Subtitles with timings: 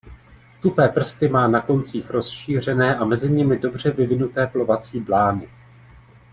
[0.61, 5.47] Tupé prsty má na koncích rozšířené a mezi nimi dobře vyvinuté plovací blány.